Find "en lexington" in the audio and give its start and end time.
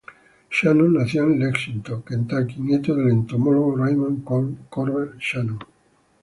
1.25-2.01